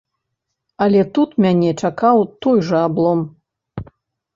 [0.85, 3.19] Але тут мяне чакаў той жа аблом.